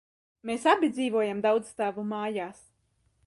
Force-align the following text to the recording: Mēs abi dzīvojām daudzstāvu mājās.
Mēs 0.49 0.63
abi 0.71 0.89
dzīvojām 0.95 1.43
daudzstāvu 1.47 2.09
mājās. 2.15 2.65